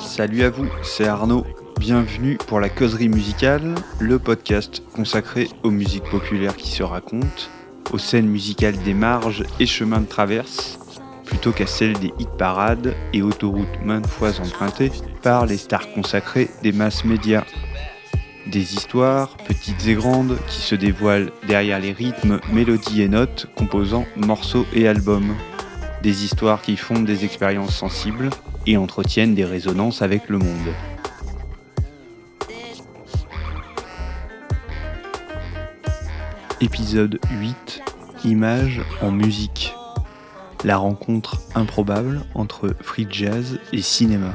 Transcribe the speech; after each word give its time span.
Salut 0.00 0.42
à 0.42 0.50
vous, 0.50 0.66
c'est 0.82 1.06
Arnaud. 1.06 1.46
Bienvenue 1.78 2.38
pour 2.48 2.58
la 2.58 2.68
causerie 2.68 3.08
musicale, 3.08 3.74
le 4.00 4.18
podcast 4.18 4.82
consacré 4.94 5.48
aux 5.62 5.70
musiques 5.70 6.10
populaires 6.10 6.56
qui 6.56 6.70
se 6.70 6.82
racontent, 6.82 7.26
aux 7.92 7.98
scènes 7.98 8.28
musicales 8.28 8.78
des 8.78 8.94
marges 8.94 9.44
et 9.60 9.66
chemins 9.66 10.00
de 10.00 10.06
traverse, 10.06 10.78
plutôt 11.24 11.52
qu'à 11.52 11.66
celles 11.66 11.98
des 12.00 12.12
hit 12.18 12.30
parades 12.36 12.94
et 13.12 13.22
autoroutes 13.22 13.80
maintes 13.84 14.08
fois 14.08 14.40
empruntées 14.40 14.90
par 15.22 15.46
les 15.46 15.58
stars 15.58 15.92
consacrées 15.92 16.48
des 16.62 16.72
masses 16.72 17.04
médias. 17.04 17.44
Des 18.46 18.74
histoires, 18.74 19.36
petites 19.38 19.86
et 19.86 19.94
grandes, 19.94 20.36
qui 20.46 20.60
se 20.60 20.74
dévoilent 20.74 21.32
derrière 21.48 21.80
les 21.80 21.92
rythmes, 21.92 22.40
mélodies 22.52 23.00
et 23.00 23.08
notes 23.08 23.46
composant 23.56 24.04
morceaux 24.16 24.66
et 24.74 24.86
albums. 24.86 25.34
Des 26.02 26.24
histoires 26.24 26.60
qui 26.60 26.76
fondent 26.76 27.06
des 27.06 27.24
expériences 27.24 27.74
sensibles 27.74 28.28
et 28.66 28.76
entretiennent 28.76 29.34
des 29.34 29.46
résonances 29.46 30.02
avec 30.02 30.28
le 30.28 30.38
monde. 30.38 30.74
Épisode 36.60 37.18
8 37.30 37.82
Images 38.24 38.82
en 39.00 39.10
musique. 39.10 39.74
La 40.64 40.76
rencontre 40.76 41.40
improbable 41.54 42.22
entre 42.34 42.74
free 42.80 43.06
jazz 43.10 43.58
et 43.72 43.82
cinéma. 43.82 44.32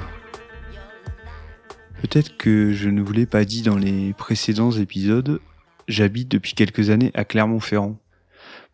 Peut-être 2.01 2.37
que 2.37 2.71
je 2.71 2.89
ne 2.89 3.01
vous 3.01 3.11
l'ai 3.11 3.25
pas 3.25 3.43
dit 3.43 3.61
dans 3.61 3.77
les 3.77 4.13
précédents 4.13 4.71
épisodes, 4.71 5.41
j'habite 5.89 6.29
depuis 6.29 6.53
quelques 6.53 6.89
années 6.89 7.11
à 7.13 7.25
Clermont-Ferrand. 7.25 7.99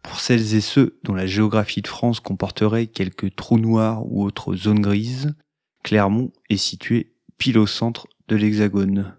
Pour 0.04 0.20
celles 0.20 0.54
et 0.54 0.62
ceux 0.62 1.00
dont 1.04 1.16
la 1.16 1.26
géographie 1.26 1.82
de 1.82 1.88
France 1.88 2.20
comporterait 2.20 2.86
quelques 2.86 3.36
trous 3.36 3.58
noirs 3.58 4.06
ou 4.06 4.24
autres 4.24 4.56
zones 4.56 4.80
grises, 4.80 5.36
Clermont 5.84 6.32
est 6.52 6.58
situé 6.58 7.14
pile 7.40 7.58
au 7.58 7.66
centre 7.66 8.08
de 8.28 8.36
l'Hexagone. 8.36 9.16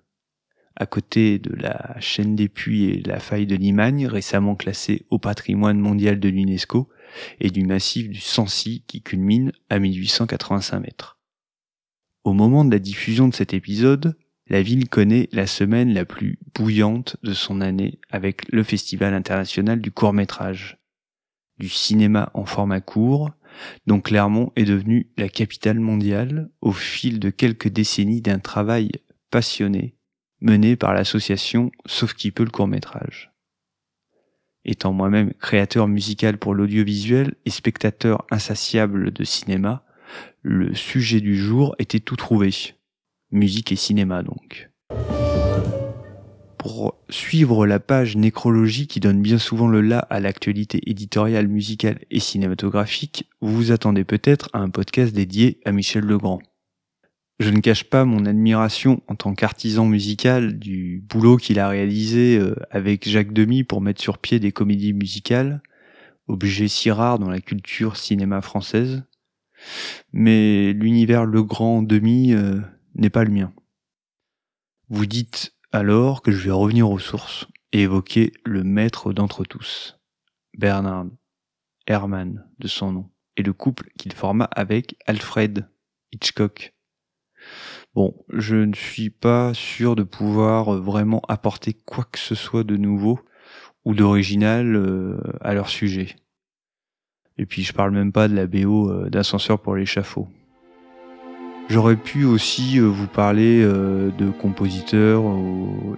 À 0.76 0.86
côté 0.86 1.40
de 1.40 1.54
la 1.56 1.96
chaîne 1.98 2.36
des 2.36 2.48
puits 2.48 2.84
et 2.84 3.02
la 3.02 3.18
faille 3.18 3.46
de 3.46 3.56
Limagne, 3.56 4.06
récemment 4.06 4.54
classée 4.54 5.04
au 5.10 5.18
patrimoine 5.18 5.80
mondial 5.80 6.20
de 6.20 6.28
l'UNESCO, 6.28 6.88
et 7.40 7.50
du 7.50 7.64
massif 7.64 8.08
du 8.08 8.20
Sancy 8.20 8.84
qui 8.86 9.02
culmine 9.02 9.52
à 9.68 9.80
1885 9.80 10.80
mètres. 10.80 11.15
Au 12.26 12.32
moment 12.32 12.64
de 12.64 12.72
la 12.72 12.80
diffusion 12.80 13.28
de 13.28 13.34
cet 13.36 13.54
épisode, 13.54 14.16
la 14.48 14.60
ville 14.60 14.88
connaît 14.88 15.28
la 15.30 15.46
semaine 15.46 15.94
la 15.94 16.04
plus 16.04 16.40
bouillante 16.56 17.16
de 17.22 17.32
son 17.32 17.60
année 17.60 18.00
avec 18.10 18.50
le 18.50 18.64
Festival 18.64 19.14
international 19.14 19.80
du 19.80 19.92
court 19.92 20.12
métrage, 20.12 20.76
du 21.60 21.68
cinéma 21.68 22.32
en 22.34 22.44
format 22.44 22.80
court, 22.80 23.30
dont 23.86 24.00
Clermont 24.00 24.50
est 24.56 24.64
devenu 24.64 25.08
la 25.16 25.28
capitale 25.28 25.78
mondiale 25.78 26.50
au 26.62 26.72
fil 26.72 27.20
de 27.20 27.30
quelques 27.30 27.68
décennies 27.68 28.22
d'un 28.22 28.40
travail 28.40 28.90
passionné 29.30 29.94
mené 30.40 30.74
par 30.74 30.94
l'association 30.94 31.70
Sauf 31.86 32.12
qui 32.14 32.32
peut 32.32 32.42
le 32.42 32.50
court 32.50 32.66
métrage. 32.66 33.30
Étant 34.64 34.92
moi-même 34.92 35.32
créateur 35.34 35.86
musical 35.86 36.38
pour 36.38 36.54
l'audiovisuel 36.54 37.36
et 37.44 37.50
spectateur 37.50 38.26
insatiable 38.32 39.12
de 39.12 39.22
cinéma, 39.22 39.85
le 40.48 40.76
sujet 40.76 41.20
du 41.20 41.36
jour 41.36 41.74
était 41.80 41.98
tout 41.98 42.14
trouvé. 42.14 42.50
Musique 43.32 43.72
et 43.72 43.76
cinéma 43.76 44.22
donc. 44.22 44.70
Pour 46.56 46.94
suivre 47.10 47.66
la 47.66 47.80
page 47.80 48.16
nécrologie 48.16 48.86
qui 48.86 49.00
donne 49.00 49.20
bien 49.20 49.38
souvent 49.38 49.66
le 49.66 49.80
là 49.80 49.98
à 49.98 50.20
l'actualité 50.20 50.88
éditoriale, 50.88 51.48
musicale 51.48 51.98
et 52.12 52.20
cinématographique, 52.20 53.28
vous 53.40 53.56
vous 53.56 53.72
attendez 53.72 54.04
peut-être 54.04 54.48
à 54.52 54.60
un 54.60 54.70
podcast 54.70 55.12
dédié 55.12 55.58
à 55.64 55.72
Michel 55.72 56.04
Legrand. 56.04 56.40
Je 57.40 57.50
ne 57.50 57.58
cache 57.58 57.82
pas 57.82 58.04
mon 58.04 58.24
admiration 58.24 59.02
en 59.08 59.16
tant 59.16 59.34
qu'artisan 59.34 59.84
musical 59.84 60.60
du 60.60 61.02
boulot 61.08 61.38
qu'il 61.38 61.58
a 61.58 61.68
réalisé 61.68 62.38
euh, 62.38 62.54
avec 62.70 63.08
Jacques 63.08 63.32
Demy 63.32 63.64
pour 63.64 63.80
mettre 63.80 64.00
sur 64.00 64.18
pied 64.18 64.38
des 64.38 64.52
comédies 64.52 64.92
musicales, 64.92 65.60
objet 66.28 66.68
si 66.68 66.92
rare 66.92 67.18
dans 67.18 67.30
la 67.30 67.40
culture 67.40 67.96
cinéma 67.96 68.42
française. 68.42 69.02
Mais 70.12 70.72
l'univers 70.72 71.24
Legrand 71.24 71.82
Demy 71.82 72.32
euh, 72.34 72.60
n'est 72.94 73.10
pas 73.10 73.24
le 73.24 73.30
mien. 73.30 73.52
Vous 74.88 75.06
dites 75.06 75.54
alors 75.72 76.22
que 76.22 76.30
je 76.30 76.44
vais 76.44 76.52
revenir 76.52 76.90
aux 76.90 76.98
sources 76.98 77.46
et 77.72 77.82
évoquer 77.82 78.32
le 78.44 78.64
maître 78.64 79.12
d'entre 79.12 79.44
tous, 79.44 79.98
Bernard 80.56 81.06
Herrmann 81.86 82.48
de 82.58 82.68
son 82.68 82.92
nom, 82.92 83.10
et 83.36 83.42
le 83.42 83.52
couple 83.52 83.90
qu'il 83.98 84.12
forma 84.12 84.44
avec 84.44 84.96
Alfred 85.06 85.68
Hitchcock. 86.12 86.74
Bon, 87.94 88.14
je 88.32 88.56
ne 88.56 88.74
suis 88.74 89.10
pas 89.10 89.54
sûr 89.54 89.96
de 89.96 90.02
pouvoir 90.02 90.72
vraiment 90.80 91.22
apporter 91.28 91.74
quoi 91.74 92.04
que 92.04 92.18
ce 92.18 92.34
soit 92.34 92.64
de 92.64 92.76
nouveau 92.76 93.20
ou 93.84 93.94
d'original 93.94 94.76
euh, 94.76 95.18
à 95.40 95.54
leur 95.54 95.68
sujet. 95.68 96.16
Et 97.38 97.46
puis 97.46 97.62
je 97.62 97.72
parle 97.72 97.92
même 97.92 98.12
pas 98.12 98.28
de 98.28 98.34
la 98.34 98.46
BO 98.46 98.90
euh, 98.90 99.10
d'ascenseur 99.10 99.58
pour 99.58 99.76
l'échafaud. 99.76 100.26
J'aurais 101.68 101.96
pu 101.96 102.24
aussi 102.24 102.78
euh, 102.78 102.86
vous 102.86 103.08
parler 103.08 103.62
euh, 103.62 104.10
de 104.10 104.30
compositeurs 104.30 105.22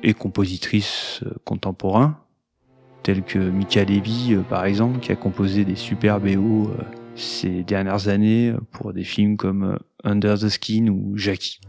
et 0.03 0.15
compositrices 0.15 1.23
contemporains, 1.45 2.19
tels 3.03 3.23
que 3.23 3.39
Mika 3.39 3.85
Levy 3.85 4.37
par 4.49 4.65
exemple, 4.65 4.99
qui 5.01 5.13
a 5.13 5.17
composé 5.17 5.65
des 5.65 5.77
super 5.77 6.21
BO 6.21 6.71
ces 7.15 7.63
dernières 7.63 8.09
années 8.09 8.55
pour 8.73 8.93
des 8.93 9.05
films 9.05 9.37
comme 9.37 9.79
Under 10.05 10.39
the 10.39 10.49
Skin 10.49 10.89
ou 10.89 11.17
Jackie. 11.17 11.61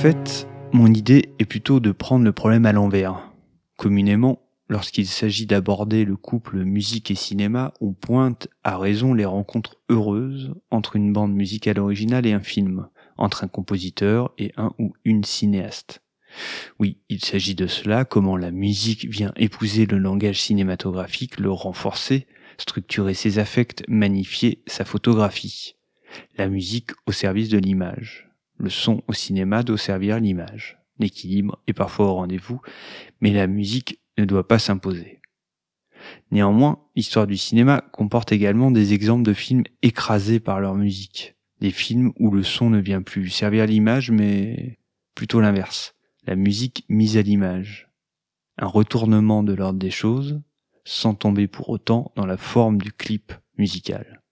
Fait, 0.00 0.48
mon 0.72 0.86
idée 0.94 1.34
est 1.38 1.44
plutôt 1.44 1.78
de 1.78 1.92
prendre 1.92 2.24
le 2.24 2.32
problème 2.32 2.64
à 2.64 2.72
l'envers. 2.72 3.30
Communément, 3.76 4.40
lorsqu'il 4.70 5.06
s'agit 5.06 5.44
d'aborder 5.44 6.06
le 6.06 6.16
couple 6.16 6.64
musique 6.64 7.10
et 7.10 7.14
cinéma, 7.14 7.74
on 7.82 7.92
pointe 7.92 8.48
à 8.64 8.78
raison 8.78 9.12
les 9.12 9.26
rencontres 9.26 9.76
heureuses 9.90 10.54
entre 10.70 10.96
une 10.96 11.12
bande 11.12 11.34
musicale 11.34 11.78
originale 11.78 12.26
et 12.26 12.32
un 12.32 12.40
film, 12.40 12.88
entre 13.18 13.44
un 13.44 13.48
compositeur 13.48 14.32
et 14.38 14.52
un 14.56 14.72
ou 14.78 14.94
une 15.04 15.22
cinéaste. 15.22 16.00
Oui, 16.78 16.96
il 17.10 17.22
s'agit 17.22 17.54
de 17.54 17.66
cela, 17.66 18.06
comment 18.06 18.38
la 18.38 18.52
musique 18.52 19.04
vient 19.04 19.34
épouser 19.36 19.84
le 19.84 19.98
langage 19.98 20.40
cinématographique, 20.40 21.38
le 21.38 21.50
renforcer, 21.50 22.26
structurer 22.56 23.12
ses 23.12 23.38
affects, 23.38 23.82
magnifier 23.86 24.62
sa 24.66 24.86
photographie. 24.86 25.74
La 26.38 26.48
musique 26.48 26.92
au 27.04 27.12
service 27.12 27.50
de 27.50 27.58
l'image. 27.58 28.29
Le 28.60 28.68
son 28.68 29.02
au 29.08 29.14
cinéma 29.14 29.62
doit 29.62 29.78
servir 29.78 30.20
l'image. 30.20 30.78
L'équilibre 30.98 31.58
est 31.66 31.72
parfois 31.72 32.08
au 32.08 32.14
rendez-vous, 32.14 32.60
mais 33.22 33.32
la 33.32 33.46
musique 33.46 34.00
ne 34.18 34.26
doit 34.26 34.46
pas 34.46 34.58
s'imposer. 34.58 35.22
Néanmoins, 36.30 36.78
l'histoire 36.94 37.26
du 37.26 37.38
cinéma 37.38 37.82
comporte 37.92 38.32
également 38.32 38.70
des 38.70 38.92
exemples 38.92 39.22
de 39.22 39.32
films 39.32 39.64
écrasés 39.80 40.40
par 40.40 40.60
leur 40.60 40.74
musique. 40.74 41.36
Des 41.60 41.70
films 41.70 42.12
où 42.18 42.30
le 42.30 42.42
son 42.42 42.68
ne 42.68 42.78
vient 42.78 43.00
plus 43.00 43.30
servir 43.30 43.64
l'image, 43.64 44.10
mais 44.10 44.78
plutôt 45.14 45.40
l'inverse. 45.40 45.94
La 46.26 46.36
musique 46.36 46.84
mise 46.90 47.16
à 47.16 47.22
l'image. 47.22 47.88
Un 48.58 48.66
retournement 48.66 49.42
de 49.42 49.54
l'ordre 49.54 49.78
des 49.78 49.90
choses, 49.90 50.42
sans 50.84 51.14
tomber 51.14 51.48
pour 51.48 51.70
autant 51.70 52.12
dans 52.14 52.26
la 52.26 52.36
forme 52.36 52.76
du 52.76 52.92
clip 52.92 53.32
musical. 53.56 54.22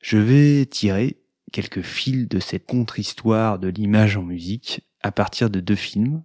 Je 0.00 0.18
vais 0.18 0.64
tirer 0.66 1.18
quelques 1.52 1.82
fils 1.82 2.28
de 2.28 2.40
cette 2.40 2.66
contre-histoire 2.66 3.58
de 3.58 3.68
l'image 3.68 4.16
en 4.16 4.22
musique 4.22 4.82
à 5.00 5.12
partir 5.12 5.50
de 5.50 5.60
deux 5.60 5.76
films, 5.76 6.22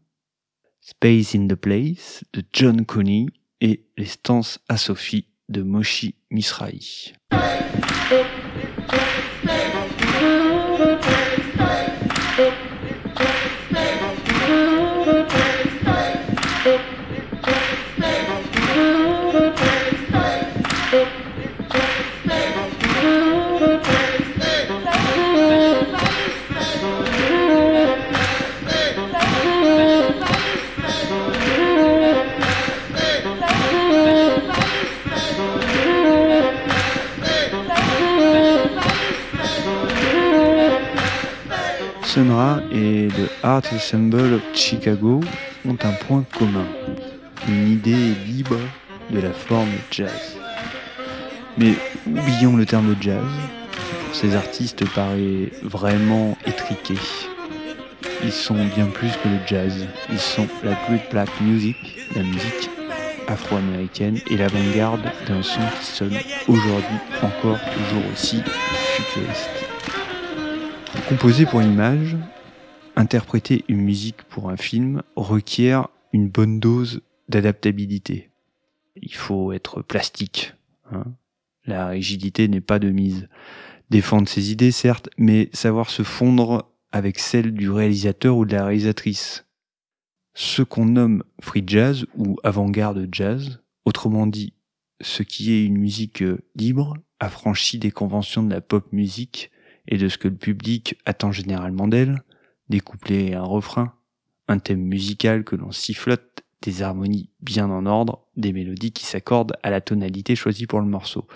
Space 0.81 1.35
in 1.35 1.47
the 1.47 1.55
Place 1.55 2.23
de 2.33 2.43
John 2.51 2.85
Coney 2.85 3.27
et 3.61 3.85
Les 3.97 4.05
stances 4.05 4.59
à 4.67 4.77
Sophie 4.77 5.27
de 5.49 5.61
Moshi 5.61 6.15
Misrahi. 6.29 7.13
Art 43.53 43.71
Ensemble 43.71 44.33
of 44.33 44.41
Chicago 44.55 45.19
ont 45.63 45.77
un 45.83 45.91
point 46.07 46.25
commun, 46.39 46.65
une 47.47 47.71
idée 47.73 48.15
libre 48.25 48.57
de 49.11 49.19
la 49.19 49.31
forme 49.31 49.69
jazz. 49.91 50.35
Mais 51.59 51.75
oublions 52.07 52.57
le 52.57 52.65
terme 52.65 52.95
jazz, 52.99 53.21
qui 53.71 53.77
pour 54.05 54.15
ces 54.15 54.35
artistes 54.35 54.89
paraît 54.95 55.51
vraiment 55.61 56.35
étriqué. 56.47 56.95
Ils 58.23 58.31
sont 58.31 58.57
bien 58.75 58.87
plus 58.87 59.11
que 59.23 59.27
le 59.27 59.37
jazz, 59.45 59.85
ils 60.09 60.17
sont 60.17 60.47
la 60.63 60.73
Great 60.87 61.11
Black 61.11 61.29
Music, 61.39 61.77
la 62.15 62.23
musique 62.23 62.71
afro-américaine 63.27 64.17
et 64.31 64.37
l'avant-garde 64.37 65.03
d'un 65.27 65.43
son 65.43 65.61
qui 65.79 65.85
sonne 65.85 66.17
aujourd'hui 66.47 66.97
encore 67.21 67.59
toujours 67.59 68.03
aussi 68.11 68.41
futuriste. 68.95 69.51
Composer 71.07 71.45
pour 71.45 71.59
une 71.59 71.73
image, 71.73 72.15
interpréter 72.95 73.63
une 73.67 73.81
musique 73.81 74.23
pour 74.23 74.49
un 74.49 74.57
film 74.57 75.03
requiert 75.15 75.89
une 76.11 76.29
bonne 76.29 76.59
dose 76.59 77.01
d'adaptabilité. 77.29 78.29
Il 78.95 79.13
faut 79.13 79.51
être 79.51 79.81
plastique. 79.81 80.53
Hein. 80.91 81.05
La 81.65 81.87
rigidité 81.87 82.47
n'est 82.47 82.61
pas 82.61 82.79
de 82.79 82.89
mise. 82.89 83.27
Défendre 83.89 84.27
ses 84.27 84.51
idées, 84.51 84.71
certes, 84.71 85.09
mais 85.17 85.49
savoir 85.53 85.89
se 85.89 86.03
fondre 86.03 86.69
avec 86.91 87.19
celle 87.19 87.53
du 87.53 87.69
réalisateur 87.69 88.37
ou 88.37 88.45
de 88.45 88.53
la 88.53 88.65
réalisatrice. 88.65 89.45
Ce 90.35 90.61
qu'on 90.61 90.85
nomme 90.85 91.23
free 91.41 91.63
jazz 91.65 92.05
ou 92.15 92.37
avant-garde 92.43 93.07
jazz, 93.11 93.61
autrement 93.85 94.27
dit, 94.27 94.53
ce 95.01 95.23
qui 95.23 95.51
est 95.51 95.65
une 95.65 95.77
musique 95.77 96.23
libre, 96.55 96.97
affranchie 97.19 97.79
des 97.79 97.91
conventions 97.91 98.43
de 98.43 98.53
la 98.53 98.61
pop 98.61 98.91
musique 98.91 99.51
et 99.87 99.97
de 99.97 100.07
ce 100.07 100.17
que 100.17 100.27
le 100.27 100.35
public 100.35 100.97
attend 101.05 101.31
généralement 101.31 101.87
d'elle, 101.87 102.23
des 102.69 102.79
couplets 102.79 103.27
et 103.27 103.33
un 103.35 103.43
refrain, 103.43 103.93
un 104.47 104.59
thème 104.59 104.81
musical 104.81 105.43
que 105.43 105.55
l'on 105.55 105.71
sifflote, 105.71 106.43
des 106.61 106.81
harmonies 106.81 107.29
bien 107.41 107.69
en 107.69 107.85
ordre, 107.85 108.25
des 108.37 108.53
mélodies 108.53 108.93
qui 108.93 109.05
s'accordent 109.05 109.57
à 109.63 109.69
la 109.69 109.81
tonalité 109.81 110.35
choisie 110.35 110.65
pour 110.65 110.79
le 110.79 110.87
morceau. 110.87 111.27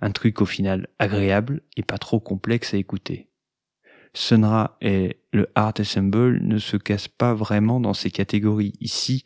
Un 0.00 0.12
truc 0.12 0.40
au 0.40 0.46
final 0.46 0.88
agréable 0.98 1.62
et 1.76 1.82
pas 1.82 1.98
trop 1.98 2.20
complexe 2.20 2.74
à 2.74 2.76
écouter. 2.76 3.28
Sunra 4.14 4.76
et 4.80 5.20
le 5.32 5.48
Art 5.54 5.74
Ensemble 5.78 6.40
ne 6.42 6.58
se 6.58 6.76
cassent 6.76 7.08
pas 7.08 7.34
vraiment 7.34 7.80
dans 7.80 7.94
ces 7.94 8.10
catégories. 8.10 8.72
Ici, 8.80 9.24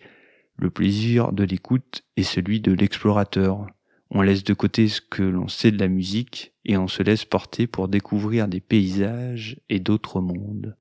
le 0.56 0.70
plaisir 0.70 1.32
de 1.32 1.44
l'écoute 1.44 2.04
est 2.16 2.24
celui 2.24 2.60
de 2.60 2.72
l'explorateur. 2.72 3.66
On 4.10 4.22
laisse 4.22 4.44
de 4.44 4.54
côté 4.54 4.88
ce 4.88 5.00
que 5.00 5.22
l'on 5.22 5.48
sait 5.48 5.70
de 5.70 5.78
la 5.78 5.88
musique 5.88 6.52
et 6.64 6.76
on 6.76 6.88
se 6.88 7.02
laisse 7.02 7.24
porter 7.24 7.66
pour 7.66 7.88
découvrir 7.88 8.48
des 8.48 8.60
paysages 8.60 9.60
et 9.68 9.80
d'autres 9.80 10.20
mondes. 10.20 10.76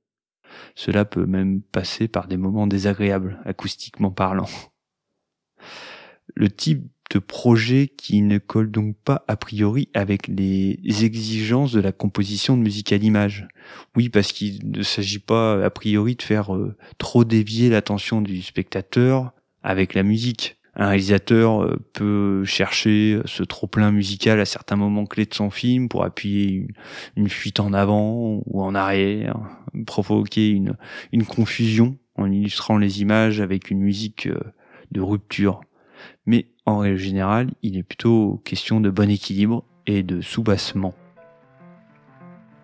Cela 0.75 1.05
peut 1.05 1.25
même 1.25 1.61
passer 1.61 2.07
par 2.07 2.27
des 2.27 2.37
moments 2.37 2.67
désagréables, 2.67 3.39
acoustiquement 3.45 4.11
parlant. 4.11 4.49
Le 6.35 6.49
type 6.49 6.83
de 7.11 7.19
projet 7.19 7.89
qui 7.97 8.21
ne 8.21 8.37
colle 8.37 8.71
donc 8.71 8.95
pas 9.03 9.25
a 9.27 9.35
priori 9.35 9.89
avec 9.93 10.27
les 10.27 10.79
exigences 11.03 11.73
de 11.73 11.81
la 11.81 11.91
composition 11.91 12.55
de 12.55 12.61
musique 12.61 12.93
à 12.93 12.97
l'image. 12.97 13.47
Oui, 13.95 14.09
parce 14.09 14.31
qu'il 14.31 14.71
ne 14.71 14.81
s'agit 14.81 15.19
pas 15.19 15.63
a 15.63 15.69
priori 15.69 16.15
de 16.15 16.21
faire 16.21 16.55
euh, 16.55 16.75
trop 16.97 17.25
dévier 17.25 17.69
l'attention 17.69 18.21
du 18.21 18.41
spectateur 18.41 19.33
avec 19.61 19.93
la 19.93 20.03
musique. 20.03 20.60
Un 20.75 20.87
réalisateur 20.87 21.63
euh, 21.63 21.77
peut 21.93 22.43
chercher 22.45 23.19
ce 23.25 23.43
trop-plein 23.43 23.91
musical 23.91 24.39
à 24.39 24.45
certains 24.45 24.77
moments 24.77 25.05
clés 25.05 25.25
de 25.25 25.33
son 25.33 25.49
film 25.49 25.89
pour 25.89 26.03
appuyer 26.03 26.67
une, 27.15 27.29
fuite 27.29 27.59
en 27.59 27.73
avant 27.73 28.41
ou 28.45 28.61
en 28.61 28.73
arrière, 28.73 29.37
provoquer 29.85 30.49
une, 30.49 30.77
une 31.11 31.25
confusion 31.25 31.97
en 32.15 32.31
illustrant 32.31 32.77
les 32.77 33.01
images 33.01 33.41
avec 33.41 33.69
une 33.69 33.79
musique 33.79 34.27
euh, 34.27 34.39
de 34.91 35.01
rupture. 35.01 35.61
Mais 36.25 36.47
en 36.65 36.79
règle 36.79 36.97
générale, 36.97 37.51
il 37.63 37.77
est 37.77 37.83
plutôt 37.83 38.41
question 38.45 38.79
de 38.79 38.89
bon 38.89 39.09
équilibre 39.09 39.65
et 39.87 40.03
de 40.03 40.21
soubassement. 40.21 40.93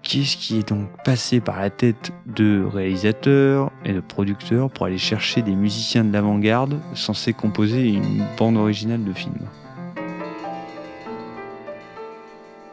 Qu'est-ce 0.09 0.37
qui 0.37 0.57
est 0.57 0.69
donc 0.69 0.87
passé 1.03 1.41
par 1.41 1.59
la 1.59 1.69
tête 1.69 2.13
de 2.25 2.63
réalisateurs 2.63 3.73
et 3.83 3.91
de 3.91 3.99
producteurs 3.99 4.69
pour 4.69 4.85
aller 4.85 4.97
chercher 4.97 5.41
des 5.41 5.51
musiciens 5.51 6.05
de 6.05 6.13
l'avant-garde 6.13 6.79
censés 6.93 7.33
composer 7.33 7.89
une 7.89 8.23
bande 8.37 8.55
originale 8.55 9.03
de 9.03 9.11
film? 9.11 9.35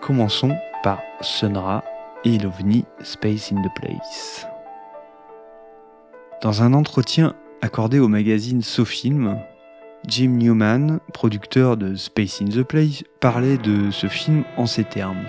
Commençons 0.00 0.54
par 0.84 1.00
Sunra 1.22 1.82
et 2.24 2.38
l'OVNI 2.38 2.84
Space 3.02 3.50
in 3.50 3.60
the 3.62 3.74
Place. 3.74 4.46
Dans 6.40 6.62
un 6.62 6.72
entretien 6.72 7.34
accordé 7.62 7.98
au 7.98 8.06
magazine 8.06 8.62
SoFilm, 8.62 9.40
Jim 10.06 10.36
Newman, 10.36 11.00
producteur 11.12 11.76
de 11.76 11.96
Space 11.96 12.40
in 12.40 12.44
the 12.44 12.62
Place, 12.62 13.02
parlait 13.18 13.58
de 13.58 13.90
ce 13.90 14.06
film 14.06 14.44
en 14.56 14.66
ces 14.66 14.84
termes. 14.84 15.24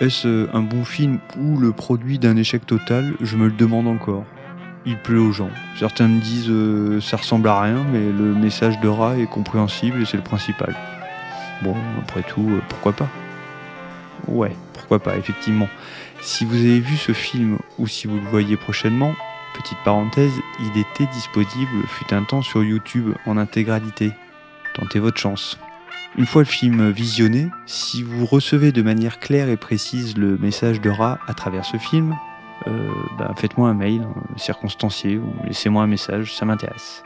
Est-ce 0.00 0.48
un 0.54 0.62
bon 0.62 0.84
film 0.84 1.18
ou 1.38 1.58
le 1.58 1.72
produit 1.72 2.18
d'un 2.18 2.36
échec 2.36 2.66
total? 2.66 3.14
Je 3.20 3.36
me 3.36 3.46
le 3.46 3.52
demande 3.52 3.86
encore. 3.86 4.24
Il 4.86 4.98
plaît 4.98 5.18
aux 5.18 5.32
gens. 5.32 5.50
Certains 5.78 6.08
me 6.08 6.20
disent 6.20 6.50
euh, 6.50 7.00
ça 7.00 7.16
ressemble 7.16 7.48
à 7.48 7.60
rien, 7.60 7.84
mais 7.92 8.00
le 8.00 8.34
message 8.34 8.78
de 8.80 8.88
Ra 8.88 9.16
est 9.16 9.30
compréhensible 9.30 10.02
et 10.02 10.04
c'est 10.04 10.16
le 10.16 10.22
principal. 10.22 10.74
Bon, 11.62 11.74
après 12.02 12.22
tout, 12.22 12.46
euh, 12.50 12.60
pourquoi 12.68 12.92
pas? 12.92 13.08
Ouais, 14.26 14.54
pourquoi 14.72 14.98
pas, 14.98 15.16
effectivement. 15.16 15.68
Si 16.20 16.44
vous 16.44 16.56
avez 16.56 16.80
vu 16.80 16.96
ce 16.96 17.12
film 17.12 17.58
ou 17.78 17.86
si 17.86 18.06
vous 18.06 18.16
le 18.16 18.28
voyez 18.28 18.56
prochainement, 18.56 19.14
Petite 19.54 19.78
parenthèse, 19.84 20.34
il 20.58 20.80
était 20.80 21.06
disponible 21.12 21.86
fut 21.86 22.12
un 22.12 22.24
temps 22.24 22.42
sur 22.42 22.64
YouTube 22.64 23.14
en 23.24 23.36
intégralité. 23.36 24.10
Tentez 24.74 24.98
votre 24.98 25.18
chance. 25.18 25.58
Une 26.16 26.26
fois 26.26 26.42
le 26.42 26.48
film 26.48 26.90
visionné, 26.90 27.48
si 27.66 28.04
vous 28.04 28.24
recevez 28.24 28.70
de 28.70 28.82
manière 28.82 29.18
claire 29.18 29.48
et 29.48 29.56
précise 29.56 30.16
le 30.16 30.38
message 30.38 30.80
de 30.80 30.88
Ra 30.88 31.18
à 31.26 31.34
travers 31.34 31.64
ce 31.64 31.76
film, 31.76 32.16
euh, 32.68 32.88
bah, 33.18 33.34
faites-moi 33.36 33.68
un 33.68 33.74
mail 33.74 34.02
euh, 34.02 34.38
circonstancié 34.38 35.18
ou 35.18 35.34
laissez-moi 35.44 35.82
un 35.82 35.88
message, 35.88 36.32
ça 36.32 36.44
m'intéresse. 36.44 37.02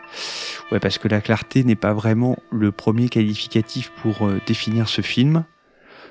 Ouais, 0.70 0.78
parce 0.78 0.99
que 0.99 1.08
la 1.08 1.22
clarté 1.22 1.64
n'est 1.64 1.75
pas 1.75 1.94
vraiment 1.94 2.37
le 2.52 2.70
premier 2.70 3.08
qualificatif 3.08 3.90
pour 4.02 4.26
euh, 4.26 4.43
définir 4.46 4.90
ce 4.90 5.00
film. 5.00 5.44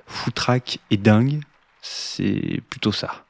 Foutraque 0.08 0.80
et 0.90 0.98
dingue, 0.98 1.42
c'est 1.82 2.62
plutôt 2.68 2.92
ça. 2.92 3.26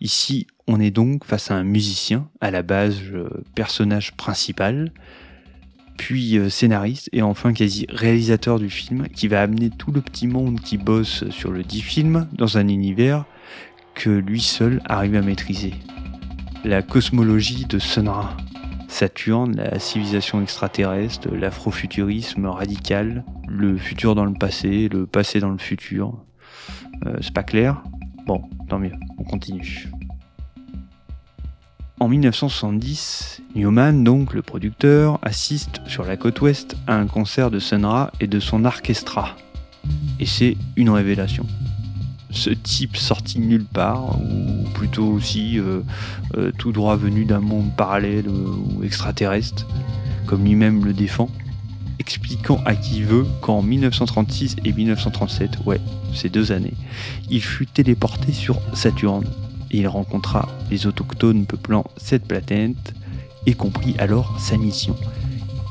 Ici, 0.00 0.46
on 0.66 0.80
est 0.80 0.90
donc 0.90 1.24
face 1.24 1.50
à 1.50 1.54
un 1.54 1.64
musicien, 1.64 2.28
à 2.40 2.50
la 2.50 2.62
base 2.62 2.98
euh, 3.12 3.28
personnage 3.54 4.16
principal, 4.16 4.90
puis 5.96 6.38
euh, 6.38 6.48
scénariste 6.48 7.08
et 7.12 7.22
enfin 7.22 7.52
quasi 7.52 7.86
réalisateur 7.88 8.58
du 8.58 8.70
film, 8.70 9.08
qui 9.08 9.28
va 9.28 9.42
amener 9.42 9.70
tout 9.70 9.92
le 9.92 10.00
petit 10.00 10.26
monde 10.26 10.60
qui 10.60 10.78
bosse 10.78 11.28
sur 11.30 11.50
le 11.50 11.62
dit 11.62 11.82
film 11.82 12.28
dans 12.32 12.58
un 12.58 12.68
univers 12.68 13.24
que 13.94 14.10
lui 14.10 14.40
seul 14.40 14.80
arrive 14.84 15.16
à 15.16 15.22
maîtriser. 15.22 15.74
La 16.64 16.82
cosmologie 16.82 17.66
de 17.66 17.78
Sunra, 17.78 18.36
Saturne, 18.88 19.56
la 19.56 19.78
civilisation 19.78 20.42
extraterrestre, 20.42 21.28
l'afrofuturisme 21.34 22.46
radical, 22.46 23.24
le 23.48 23.76
futur 23.76 24.14
dans 24.14 24.24
le 24.24 24.34
passé, 24.34 24.88
le 24.88 25.06
passé 25.06 25.40
dans 25.40 25.50
le 25.50 25.58
futur. 25.58 26.24
Euh, 27.06 27.16
c'est 27.20 27.34
pas 27.34 27.42
clair? 27.42 27.82
Bon, 28.26 28.42
tant 28.68 28.78
mieux, 28.78 28.92
on 29.18 29.24
continue. 29.24 29.88
En 32.02 32.08
1970, 32.08 33.42
Newman, 33.54 34.02
donc 34.02 34.34
le 34.34 34.42
producteur, 34.42 35.20
assiste 35.22 35.80
sur 35.86 36.02
la 36.02 36.16
côte 36.16 36.40
ouest 36.40 36.76
à 36.88 36.96
un 36.96 37.06
concert 37.06 37.48
de 37.48 37.60
Sun 37.60 37.84
Ra 37.84 38.10
et 38.18 38.26
de 38.26 38.40
son 38.40 38.64
orchestra. 38.64 39.36
Et 40.18 40.26
c'est 40.26 40.56
une 40.74 40.90
révélation. 40.90 41.46
Ce 42.30 42.50
type 42.50 42.96
sorti 42.96 43.38
nulle 43.38 43.66
part, 43.66 44.20
ou 44.20 44.68
plutôt 44.74 45.06
aussi 45.06 45.60
euh, 45.60 45.82
euh, 46.36 46.50
tout 46.58 46.72
droit 46.72 46.96
venu 46.96 47.24
d'un 47.24 47.38
monde 47.38 47.70
parallèle 47.76 48.28
ou 48.28 48.82
extraterrestre, 48.82 49.64
comme 50.26 50.42
lui-même 50.42 50.84
le 50.84 50.94
défend, 50.94 51.30
expliquant 52.00 52.60
à 52.64 52.74
qui 52.74 53.04
veut 53.04 53.26
qu'en 53.42 53.62
1936 53.62 54.56
et 54.64 54.72
1937, 54.72 55.58
ouais, 55.66 55.80
ces 56.12 56.30
deux 56.30 56.50
années, 56.50 56.74
il 57.30 57.40
fut 57.40 57.66
téléporté 57.66 58.32
sur 58.32 58.58
Saturne 58.74 59.28
il 59.72 59.88
rencontra 59.88 60.48
les 60.70 60.86
autochtones 60.86 61.46
peuplant 61.46 61.84
cette 61.96 62.26
planète 62.26 62.94
et 63.46 63.54
comprit 63.54 63.96
alors 63.98 64.38
sa 64.38 64.56
mission 64.56 64.96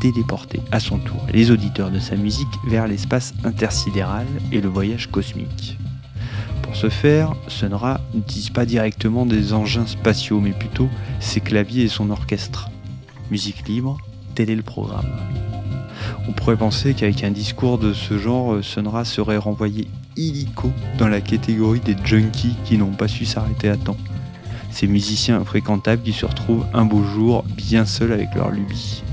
téléporter 0.01 0.59
à 0.71 0.79
son 0.79 0.97
tour 0.97 1.21
les 1.31 1.51
auditeurs 1.51 1.91
de 1.91 1.99
sa 1.99 2.15
musique 2.15 2.47
vers 2.67 2.87
l'espace 2.87 3.33
intersidéral 3.43 4.25
et 4.51 4.59
le 4.59 4.67
voyage 4.67 5.11
cosmique. 5.11 5.77
Pour 6.63 6.75
ce 6.75 6.89
faire, 6.89 7.35
Sunra 7.47 8.01
n'utilise 8.13 8.49
pas 8.49 8.65
directement 8.65 9.25
des 9.25 9.53
engins 9.53 9.85
spatiaux, 9.85 10.39
mais 10.39 10.53
plutôt 10.53 10.89
ses 11.19 11.39
claviers 11.39 11.83
et 11.83 11.87
son 11.87 12.09
orchestre. 12.09 12.71
Musique 13.29 13.67
libre, 13.67 13.97
tel 14.33 14.49
est 14.49 14.55
le 14.55 14.63
programme. 14.63 15.19
On 16.27 16.31
pourrait 16.31 16.57
penser 16.57 16.93
qu'avec 16.93 17.23
un 17.23 17.31
discours 17.31 17.77
de 17.77 17.93
ce 17.93 18.17
genre, 18.17 18.63
Sunra 18.63 19.05
serait 19.05 19.37
renvoyé 19.37 19.87
illico 20.17 20.71
dans 20.97 21.07
la 21.07 21.21
catégorie 21.21 21.79
des 21.79 21.95
junkies 22.03 22.55
qui 22.65 22.77
n'ont 22.77 22.91
pas 22.91 23.07
su 23.07 23.25
s'arrêter 23.25 23.69
à 23.69 23.77
temps. 23.77 23.97
Ces 24.71 24.87
musiciens 24.87 25.39
infréquentables 25.39 26.01
qui 26.01 26.13
se 26.13 26.25
retrouvent 26.25 26.65
un 26.73 26.85
beau 26.85 27.03
jour 27.03 27.43
bien 27.55 27.85
seuls 27.85 28.13
avec 28.13 28.33
leur 28.35 28.51
lubie. 28.51 29.03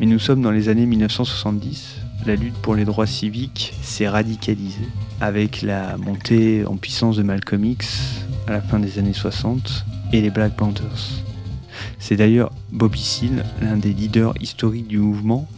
Mais 0.00 0.06
nous 0.06 0.18
sommes 0.18 0.42
dans 0.42 0.52
les 0.52 0.68
années 0.68 0.86
1970. 0.86 1.96
La 2.26 2.36
lutte 2.36 2.54
pour 2.54 2.74
les 2.74 2.84
droits 2.84 3.06
civiques 3.06 3.74
s'est 3.82 4.08
radicalisée 4.08 4.88
avec 5.20 5.62
la 5.62 5.96
montée 5.96 6.64
en 6.66 6.76
puissance 6.76 7.16
de 7.16 7.22
Malcolm 7.22 7.64
X 7.64 8.22
à 8.46 8.52
la 8.52 8.60
fin 8.60 8.78
des 8.78 8.98
années 8.98 9.12
60 9.12 9.84
et 10.12 10.20
les 10.20 10.30
Black 10.30 10.54
Panthers. 10.54 11.22
C'est 11.98 12.16
d'ailleurs 12.16 12.50
Bobby 12.70 13.00
Seale, 13.00 13.44
l'un 13.60 13.76
des 13.76 13.92
leaders 13.92 14.34
historiques 14.40 14.88
du 14.88 14.98
mouvement, 14.98 15.48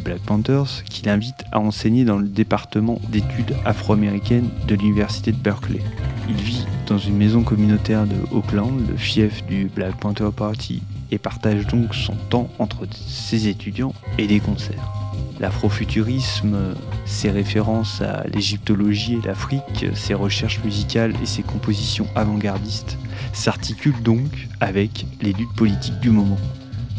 Black 0.00 0.20
Panthers, 0.20 0.84
qui 0.84 1.04
l'invite 1.04 1.44
à 1.52 1.60
enseigner 1.60 2.04
dans 2.04 2.18
le 2.18 2.28
département 2.28 3.00
d'études 3.10 3.54
afro-américaines 3.64 4.48
de 4.66 4.74
l'université 4.74 5.32
de 5.32 5.36
Berkeley. 5.36 5.80
Il 6.28 6.36
vit 6.36 6.66
dans 6.86 6.98
une 6.98 7.16
maison 7.16 7.42
communautaire 7.42 8.06
de 8.06 8.16
Oakland, 8.32 8.80
le 8.88 8.96
fief 8.96 9.44
du 9.46 9.70
Black 9.74 9.96
Panther 9.98 10.28
Party, 10.34 10.82
et 11.10 11.18
partage 11.18 11.66
donc 11.66 11.94
son 11.94 12.14
temps 12.30 12.48
entre 12.58 12.86
ses 12.90 13.48
étudiants 13.48 13.94
et 14.18 14.26
des 14.26 14.40
concerts. 14.40 14.92
L'afrofuturisme, 15.38 16.56
ses 17.04 17.30
références 17.30 18.00
à 18.00 18.24
l'égyptologie 18.32 19.14
et 19.14 19.26
l'Afrique, 19.26 19.86
ses 19.94 20.14
recherches 20.14 20.62
musicales 20.64 21.14
et 21.22 21.26
ses 21.26 21.42
compositions 21.42 22.06
avant-gardistes 22.14 22.96
s'articulent 23.32 24.02
donc 24.02 24.48
avec 24.60 25.06
les 25.20 25.32
luttes 25.32 25.54
politiques 25.56 26.00
du 26.00 26.10
moment. 26.10 26.38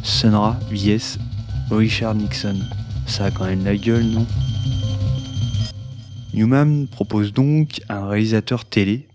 Sun 0.03 0.37
vs 0.71 1.17
Richard 1.71 2.15
Nixon. 2.15 2.59
Ça 3.07 3.25
a 3.25 3.31
quand 3.31 3.45
même 3.45 3.63
la 3.63 3.75
gueule, 3.75 4.05
non? 4.05 4.27
Newman 6.33 6.87
propose 6.87 7.33
donc 7.33 7.81
à 7.89 7.97
un 7.97 8.07
réalisateur 8.07 8.65
télé, 8.65 9.07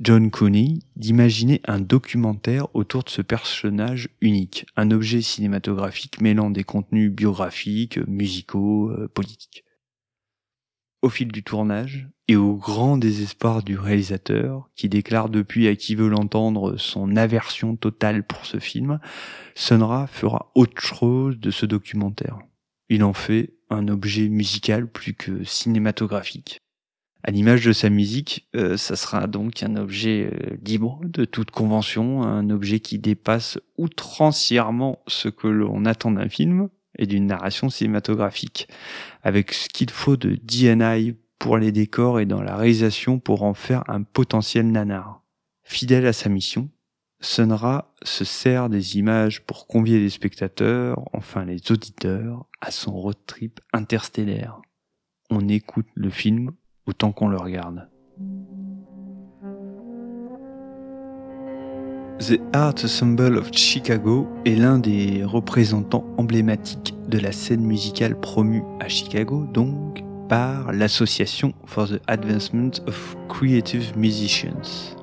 John 0.00 0.30
Cooney, 0.30 0.78
d'imaginer 0.96 1.60
un 1.66 1.78
documentaire 1.78 2.74
autour 2.74 3.04
de 3.04 3.10
ce 3.10 3.20
personnage 3.20 4.08
unique, 4.22 4.64
un 4.76 4.90
objet 4.90 5.20
cinématographique 5.20 6.22
mêlant 6.22 6.48
des 6.48 6.64
contenus 6.64 7.12
biographiques, 7.12 7.98
musicaux, 8.06 8.88
euh, 8.90 9.08
politiques. 9.12 9.64
Au 11.02 11.10
fil 11.10 11.28
du 11.28 11.42
tournage, 11.42 12.08
et 12.28 12.36
au 12.36 12.54
grand 12.54 12.96
désespoir 12.96 13.62
du 13.62 13.76
réalisateur, 13.76 14.70
qui 14.76 14.88
déclare 14.88 15.28
depuis 15.28 15.66
à 15.66 15.74
qui 15.74 15.96
veut 15.96 16.08
l'entendre 16.08 16.76
son 16.76 17.16
aversion 17.16 17.74
totale 17.74 18.22
pour 18.24 18.46
ce 18.46 18.58
film, 18.58 19.00
Sonra 19.54 20.06
fera 20.06 20.52
autre 20.54 20.80
chose 20.80 21.38
de 21.40 21.50
ce 21.50 21.66
documentaire. 21.66 22.38
Il 22.90 23.04
en 23.04 23.12
fait 23.12 23.54
un 23.70 23.88
objet 23.88 24.28
musical 24.28 24.90
plus 24.90 25.14
que 25.14 25.44
cinématographique. 25.44 26.58
À 27.22 27.30
l'image 27.30 27.64
de 27.64 27.72
sa 27.72 27.88
musique, 27.88 28.48
euh, 28.56 28.76
ça 28.76 28.96
sera 28.96 29.26
donc 29.26 29.62
un 29.62 29.76
objet 29.76 30.30
euh, 30.32 30.56
libre 30.64 31.00
de 31.04 31.24
toute 31.24 31.52
convention, 31.52 32.22
un 32.22 32.50
objet 32.50 32.80
qui 32.80 32.98
dépasse 32.98 33.58
outrancièrement 33.78 35.02
ce 35.06 35.28
que 35.28 35.46
l'on 35.46 35.84
attend 35.84 36.10
d'un 36.10 36.28
film 36.28 36.68
et 36.98 37.06
d'une 37.06 37.26
narration 37.26 37.70
cinématographique, 37.70 38.68
avec 39.22 39.52
ce 39.52 39.68
qu'il 39.68 39.90
faut 39.90 40.16
de 40.16 40.34
DNI 40.42 41.14
pour 41.38 41.58
les 41.58 41.72
décors 41.72 42.20
et 42.20 42.26
dans 42.26 42.42
la 42.42 42.56
réalisation 42.56 43.20
pour 43.20 43.44
en 43.44 43.54
faire 43.54 43.84
un 43.88 44.02
potentiel 44.02 44.70
nanar. 44.70 45.22
Fidèle 45.62 46.06
à 46.06 46.12
sa 46.12 46.28
mission, 46.28 46.70
Sunra 47.22 47.92
se 48.02 48.24
sert 48.24 48.70
des 48.70 48.96
images 48.96 49.42
pour 49.42 49.66
convier 49.66 50.00
les 50.00 50.08
spectateurs, 50.08 51.04
enfin 51.12 51.44
les 51.44 51.70
auditeurs, 51.70 52.46
à 52.62 52.70
son 52.70 52.92
road 52.92 53.16
trip 53.26 53.60
interstellaire. 53.74 54.60
On 55.28 55.46
écoute 55.48 55.86
le 55.94 56.08
film 56.08 56.52
autant 56.86 57.12
qu'on 57.12 57.28
le 57.28 57.36
regarde. 57.36 57.88
The 62.20 62.40
Art 62.52 62.74
Ensemble 62.84 63.36
of 63.36 63.50
Chicago 63.52 64.28
est 64.44 64.54
l'un 64.54 64.78
des 64.78 65.22
représentants 65.22 66.06
emblématiques 66.16 66.94
de 67.08 67.18
la 67.18 67.32
scène 67.32 67.64
musicale 67.64 68.18
promue 68.18 68.62
à 68.78 68.88
Chicago, 68.88 69.46
donc 69.52 70.02
par 70.28 70.72
l'Association 70.72 71.52
for 71.66 71.88
the 71.88 72.00
Advancement 72.06 72.72
of 72.86 73.16
Creative 73.28 73.96
Musicians. 73.96 74.99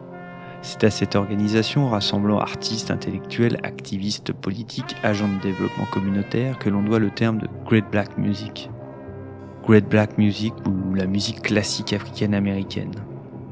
C'est 0.61 0.83
à 0.83 0.89
cette 0.89 1.15
organisation 1.15 1.89
rassemblant 1.89 2.39
artistes, 2.39 2.91
intellectuels, 2.91 3.57
activistes 3.63 4.33
politiques, 4.33 4.95
agents 5.03 5.29
de 5.29 5.41
développement 5.41 5.85
communautaire 5.91 6.57
que 6.57 6.69
l'on 6.69 6.81
doit 6.81 6.99
le 6.99 7.09
terme 7.09 7.37
de 7.37 7.47
Great 7.65 7.85
Black 7.91 8.17
Music. 8.17 8.69
Great 9.63 9.87
Black 9.87 10.17
Music 10.17 10.53
ou 10.65 10.93
la 10.93 11.05
musique 11.05 11.41
classique 11.41 11.93
africaine-américaine. 11.93 12.91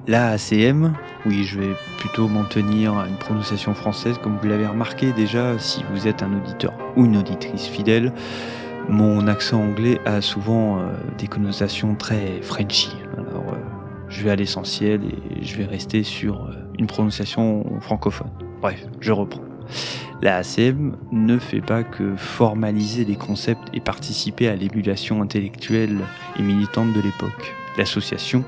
La 0.08 0.30
ACM, 0.32 0.94
oui, 1.26 1.44
je 1.46 1.60
vais 1.60 1.74
plutôt 1.98 2.28
m'en 2.28 2.44
tenir 2.44 2.96
à 2.96 3.08
une 3.08 3.16
prononciation 3.16 3.74
française 3.74 4.20
comme 4.22 4.38
vous 4.40 4.48
l'avez 4.48 4.68
remarqué 4.68 5.12
déjà 5.14 5.58
si 5.58 5.84
vous 5.92 6.08
êtes 6.08 6.22
un 6.22 6.32
auditeur 6.38 6.74
ou 6.96 7.06
une 7.06 7.18
auditrice 7.18 7.66
fidèle. 7.66 8.14
Mon 8.88 9.28
accent 9.28 9.64
anglais 9.64 10.00
a 10.06 10.22
souvent 10.22 10.78
euh, 10.78 10.84
des 11.18 11.26
connotations 11.26 11.96
très 11.96 12.40
Frenchy. 12.44 12.96
Alors, 13.18 13.54
euh, 13.54 13.58
je 14.08 14.24
vais 14.24 14.30
à 14.30 14.36
l'essentiel 14.36 15.02
et 15.06 15.44
je 15.44 15.58
vais 15.58 15.66
rester 15.66 16.04
sur 16.04 16.46
euh, 16.46 16.64
une 16.77 16.88
prononciation 16.88 17.65
francophone. 17.82 18.29
Bref, 18.62 18.86
je 19.00 19.12
reprends. 19.12 19.41
La 20.22 20.38
ACM 20.38 20.96
ne 21.12 21.38
fait 21.38 21.62
pas 21.62 21.84
que 21.84 22.15
formaliser 22.15 23.05
des 23.05 23.15
concepts 23.15 23.67
et 23.74 23.79
participer 23.79 24.48
à 24.48 24.55
l'émulation 24.55 25.22
intellectuelle 25.22 26.00
et 26.38 26.41
militante 26.41 26.94
de 26.94 27.01
l'époque. 27.01 27.53
L'association 27.77 28.46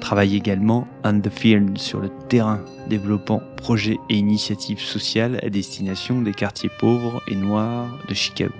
travaille 0.00 0.36
également 0.36 0.88
on 1.04 1.20
the 1.20 1.28
field 1.28 1.76
sur 1.76 2.00
le 2.00 2.08
terrain, 2.28 2.60
développant 2.88 3.42
projets 3.56 3.98
et 4.08 4.16
initiatives 4.16 4.80
sociales 4.80 5.38
à 5.42 5.50
destination 5.50 6.22
des 6.22 6.32
quartiers 6.32 6.70
pauvres 6.78 7.22
et 7.28 7.36
noirs 7.36 7.98
de 8.08 8.14
Chicago. 8.14 8.54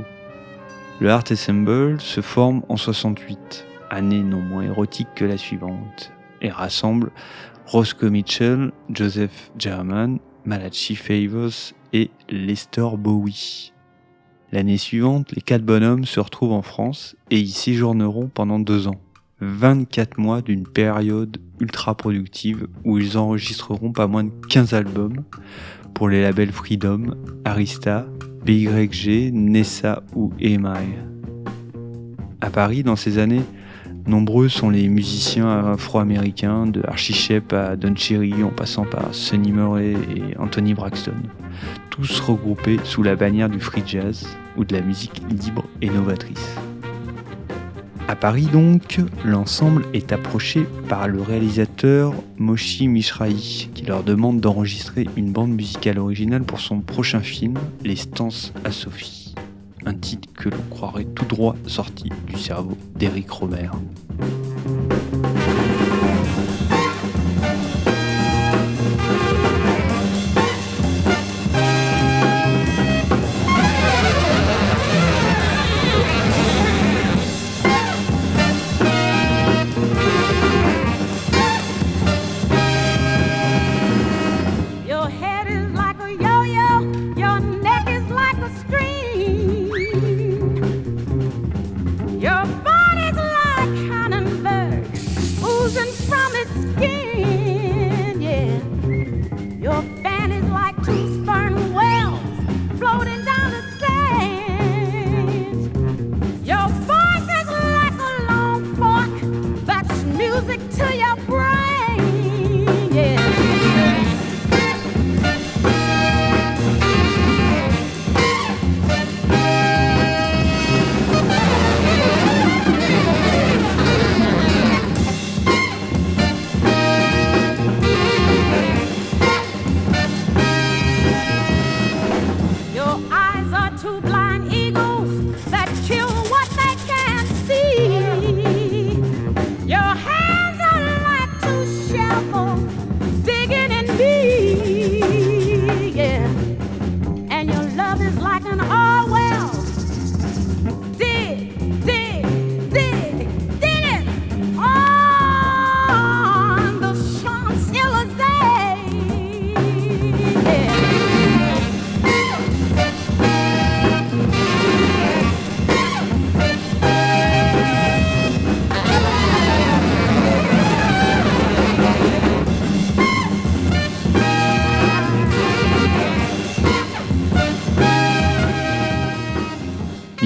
Le 1.00 1.10
Art 1.10 1.24
Assemble 1.30 1.98
se 2.00 2.20
forme 2.20 2.62
en 2.68 2.76
68, 2.76 3.64
année 3.88 4.22
non 4.22 4.42
moins 4.42 4.64
érotique 4.64 5.08
que 5.14 5.24
la 5.24 5.38
suivante, 5.38 6.12
et 6.42 6.50
rassemble 6.50 7.10
Roscoe 7.70 8.10
Mitchell, 8.10 8.72
Joseph 8.92 9.52
German, 9.56 10.18
Malachi 10.44 10.96
Favors 10.96 11.72
et 11.92 12.10
Lester 12.28 12.88
Bowie. 12.98 13.72
L'année 14.50 14.76
suivante, 14.76 15.30
les 15.30 15.40
quatre 15.40 15.62
bonhommes 15.62 16.04
se 16.04 16.18
retrouvent 16.18 16.50
en 16.50 16.62
France 16.62 17.14
et 17.30 17.38
y 17.38 17.48
séjourneront 17.48 18.26
pendant 18.26 18.58
deux 18.58 18.88
ans. 18.88 19.00
24 19.40 20.18
mois 20.18 20.42
d'une 20.42 20.66
période 20.66 21.36
ultra 21.60 21.94
productive 21.94 22.66
où 22.84 22.98
ils 22.98 23.16
enregistreront 23.16 23.92
pas 23.92 24.08
moins 24.08 24.24
de 24.24 24.32
15 24.48 24.74
albums 24.74 25.22
pour 25.94 26.08
les 26.08 26.22
labels 26.22 26.50
Freedom, 26.50 27.14
Arista, 27.44 28.04
BYG, 28.44 29.32
Nessa 29.32 30.02
ou 30.16 30.32
EMI. 30.40 30.88
À 32.40 32.50
Paris, 32.50 32.82
dans 32.82 32.96
ces 32.96 33.18
années, 33.18 33.44
Nombreux 34.10 34.48
sont 34.48 34.70
les 34.70 34.88
musiciens 34.88 35.70
afro-américains, 35.70 36.66
de 36.66 36.82
Archie 36.84 37.12
Shepp 37.12 37.52
à 37.52 37.76
Don 37.76 37.94
Cherry, 37.94 38.42
en 38.42 38.48
passant 38.48 38.84
par 38.84 39.14
Sonny 39.14 39.52
Murray 39.52 39.92
et 39.92 40.36
Anthony 40.36 40.74
Braxton, 40.74 41.14
tous 41.90 42.18
regroupés 42.18 42.80
sous 42.82 43.04
la 43.04 43.14
bannière 43.14 43.48
du 43.48 43.60
free 43.60 43.84
jazz 43.86 44.26
ou 44.56 44.64
de 44.64 44.74
la 44.74 44.82
musique 44.82 45.22
libre 45.30 45.62
et 45.80 45.88
novatrice. 45.88 46.56
À 48.08 48.16
Paris 48.16 48.48
donc, 48.52 48.98
l'ensemble 49.24 49.84
est 49.94 50.10
approché 50.10 50.66
par 50.88 51.06
le 51.06 51.22
réalisateur 51.22 52.12
Moshi 52.36 52.88
Mishrahi, 52.88 53.70
qui 53.72 53.84
leur 53.84 54.02
demande 54.02 54.40
d'enregistrer 54.40 55.06
une 55.16 55.30
bande 55.30 55.52
musicale 55.52 56.00
originale 56.00 56.42
pour 56.42 56.58
son 56.58 56.80
prochain 56.80 57.20
film, 57.20 57.54
Les 57.84 57.94
Stances 57.94 58.52
à 58.64 58.72
Sophie 58.72 59.19
un 59.86 59.94
titre 59.94 60.28
que 60.34 60.48
l'on 60.48 60.62
croirait 60.70 61.04
tout 61.04 61.24
droit 61.24 61.56
sorti 61.66 62.10
du 62.26 62.38
cerveau 62.38 62.76
d'Éric 62.96 63.30
Romer. 63.30 63.70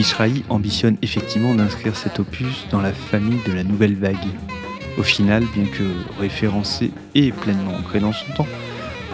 Mishrahi 0.05 0.45
ambitionne 0.51 0.99
effectivement 1.01 1.55
d'inscrire 1.55 1.97
cet 1.97 2.19
opus 2.19 2.67
dans 2.71 2.83
la 2.83 2.93
famille 2.93 3.41
de 3.47 3.55
la 3.55 3.65
nouvelle 3.65 3.95
vague. 3.95 4.29
Au 4.99 5.03
final, 5.03 5.43
bien 5.55 5.65
que 5.65 5.83
référencé 6.21 6.91
et 7.15 7.33
pleinement 7.33 7.75
ancré 7.75 8.01
dans 8.01 8.13
son 8.13 8.31
temps, 8.37 8.47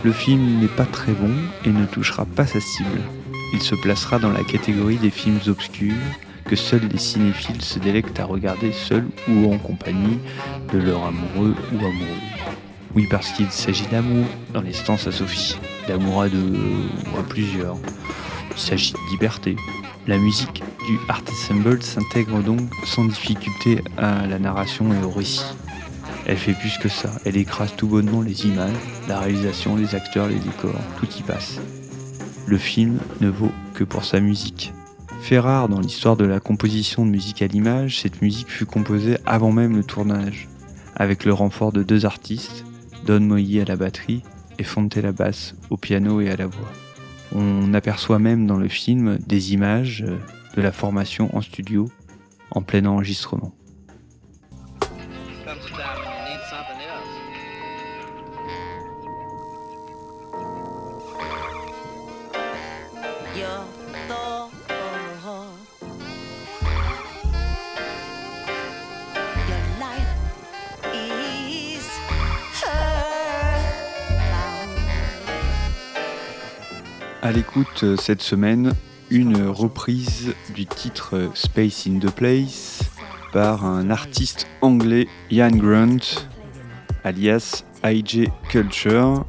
le 0.02 0.10
film 0.10 0.58
n'est 0.58 0.66
pas 0.66 0.86
très 0.86 1.12
bon 1.12 1.30
et 1.64 1.68
ne 1.68 1.86
touchera 1.86 2.24
pas 2.24 2.44
sa 2.44 2.58
cible. 2.58 3.02
Il 3.52 3.62
se 3.62 3.76
placera 3.76 4.18
dans 4.18 4.32
la 4.32 4.42
catégorie 4.42 4.96
des 4.96 5.10
films 5.10 5.38
obscurs 5.46 5.94
que 6.46 6.56
seuls 6.56 6.88
les 6.90 6.98
cinéphiles 6.98 7.62
se 7.62 7.78
délectent 7.78 8.18
à 8.18 8.24
regarder 8.24 8.72
seuls 8.72 9.06
ou 9.28 9.54
en 9.54 9.58
compagnie 9.58 10.18
de 10.72 10.78
leur 10.78 11.04
amoureux 11.04 11.54
ou 11.72 11.76
amoureuse. 11.76 12.56
Oui, 12.96 13.06
parce 13.08 13.30
qu'il 13.30 13.52
s'agit 13.52 13.86
d'amour 13.92 14.26
dans 14.52 14.62
les 14.62 14.72
stances 14.72 15.06
à 15.06 15.12
Sophie, 15.12 15.56
d'amour 15.86 16.22
à 16.22 16.28
deux 16.28 16.52
ou 17.14 17.16
à 17.16 17.22
plusieurs. 17.22 17.76
Il 18.50 18.58
s'agit 18.58 18.92
de 18.92 19.12
liberté. 19.12 19.54
La 20.06 20.16
musique 20.16 20.62
du 20.86 20.98
Art 21.08 21.22
Assemble 21.30 21.82
s'intègre 21.82 22.42
donc 22.42 22.60
sans 22.86 23.04
difficulté 23.04 23.82
à 23.98 24.26
la 24.26 24.38
narration 24.38 24.92
et 24.94 25.04
au 25.04 25.10
récit. 25.10 25.44
Elle 26.26 26.38
fait 26.38 26.54
plus 26.54 26.78
que 26.78 26.88
ça, 26.88 27.10
elle 27.24 27.36
écrase 27.36 27.74
tout 27.76 27.86
bonnement 27.86 28.22
les 28.22 28.46
images, 28.46 28.74
la 29.08 29.20
réalisation, 29.20 29.76
les 29.76 29.94
acteurs, 29.94 30.28
les 30.28 30.38
décors, 30.38 30.80
tout 30.98 31.08
y 31.18 31.22
passe. 31.22 31.60
Le 32.46 32.56
film 32.56 32.98
ne 33.20 33.28
vaut 33.28 33.52
que 33.74 33.84
pour 33.84 34.04
sa 34.04 34.20
musique. 34.20 34.72
Fait 35.20 35.38
rare 35.38 35.68
dans 35.68 35.80
l'histoire 35.80 36.16
de 36.16 36.24
la 36.24 36.40
composition 36.40 37.04
de 37.04 37.10
musique 37.10 37.42
à 37.42 37.46
l'image, 37.46 38.00
cette 38.00 38.22
musique 38.22 38.50
fut 38.50 38.66
composée 38.66 39.18
avant 39.26 39.52
même 39.52 39.76
le 39.76 39.84
tournage, 39.84 40.48
avec 40.96 41.24
le 41.24 41.34
renfort 41.34 41.72
de 41.72 41.82
deux 41.82 42.06
artistes, 42.06 42.64
Don 43.06 43.20
Moyi 43.20 43.60
à 43.60 43.64
la 43.64 43.76
batterie 43.76 44.22
et 44.58 44.64
Fonte 44.64 44.96
la 44.96 45.12
basse 45.12 45.54
au 45.68 45.76
piano 45.76 46.20
et 46.20 46.30
à 46.30 46.36
la 46.36 46.46
voix. 46.46 46.72
On 47.32 47.74
aperçoit 47.74 48.18
même 48.18 48.46
dans 48.46 48.56
le 48.56 48.68
film 48.68 49.18
des 49.18 49.52
images 49.52 50.04
de 50.56 50.62
la 50.62 50.72
formation 50.72 51.34
en 51.36 51.40
studio 51.40 51.88
en 52.50 52.62
plein 52.62 52.84
enregistrement. 52.86 53.54
À 77.30 77.32
l'écoute 77.32 77.84
euh, 77.84 77.96
cette 77.96 78.22
semaine, 78.22 78.72
une 79.08 79.46
reprise 79.46 80.34
du 80.52 80.66
titre 80.66 81.30
Space 81.34 81.86
in 81.86 82.00
the 82.00 82.10
Place 82.10 82.82
par 83.32 83.64
un 83.64 83.88
artiste 83.88 84.48
anglais, 84.62 85.06
Ian 85.30 85.52
Grant, 85.52 86.26
alias 87.04 87.62
IJ 87.84 88.24
Culture, 88.48 89.24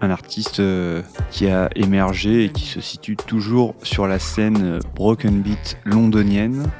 un 0.00 0.10
artiste 0.10 0.60
euh, 0.60 1.02
qui 1.32 1.48
a 1.48 1.68
émergé 1.74 2.44
et 2.44 2.48
qui 2.50 2.66
se 2.66 2.80
situe 2.80 3.16
toujours 3.16 3.74
sur 3.82 4.06
la 4.06 4.20
scène 4.20 4.78
broken 4.94 5.42
beat 5.42 5.76
londonienne. 5.84 6.70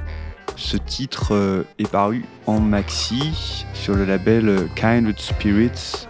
Ce 0.54 0.76
titre 0.76 1.34
euh, 1.34 1.64
est 1.80 1.90
paru 1.90 2.24
en 2.46 2.60
maxi 2.60 3.66
sur 3.74 3.96
le 3.96 4.04
label 4.04 4.68
Kindred 4.76 5.18
Spirits 5.18 6.06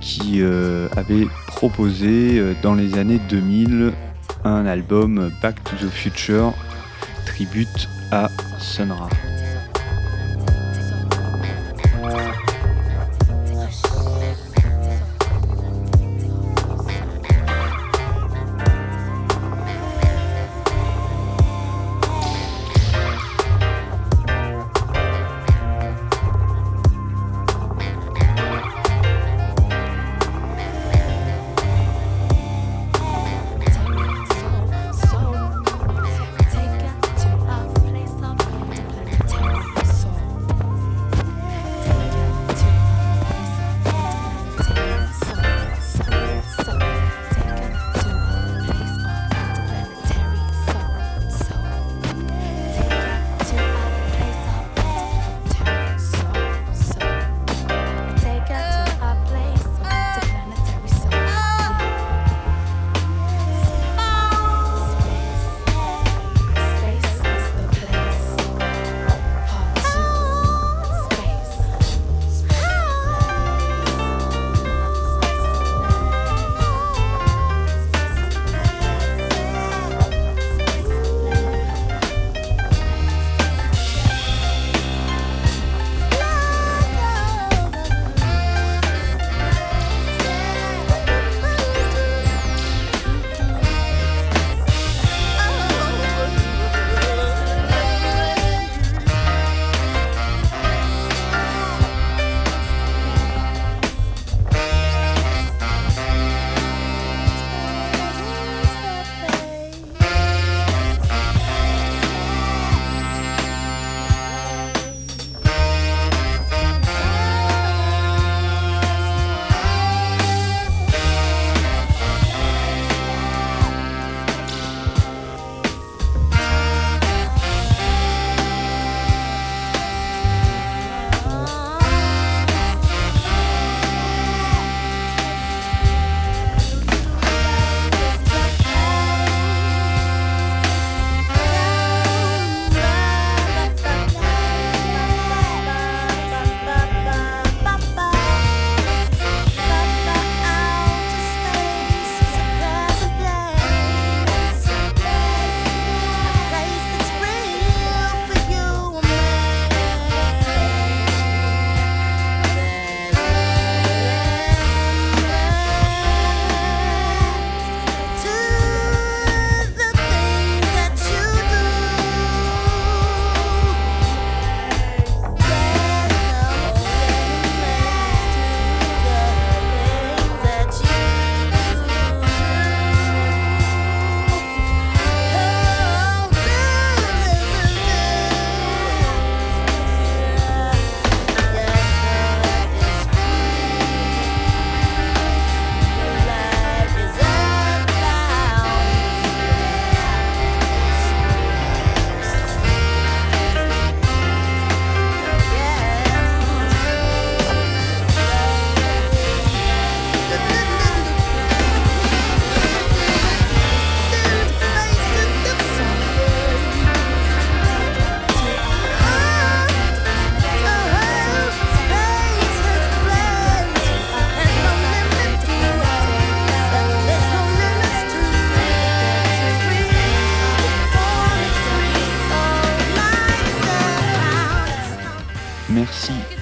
qui 0.00 0.42
euh, 0.42 0.88
avait 0.96 1.26
proposé 1.46 2.38
euh, 2.38 2.54
dans 2.62 2.74
les 2.74 2.98
années 2.98 3.20
2000 3.28 3.92
un 4.44 4.66
album 4.66 5.30
Back 5.42 5.62
to 5.64 5.76
the 5.76 5.90
Future 5.90 6.52
tribute 7.26 7.88
à 8.10 8.28
Sun 8.58 8.92
Ra. 8.92 9.08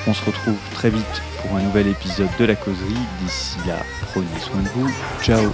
On 0.08 0.14
se 0.14 0.26
retrouve 0.26 0.58
très 0.74 0.90
vite 0.90 1.22
pour 1.42 1.58
un 1.58 1.62
nouvel 1.62 1.88
épisode 1.88 2.30
de 2.40 2.46
la 2.46 2.56
causerie. 2.56 2.98
D'ici 3.22 3.58
là, 3.68 3.78
prenez 4.12 4.40
soin 4.40 4.62
de 4.62 4.70
vous. 4.70 4.90
Ciao 5.22 5.52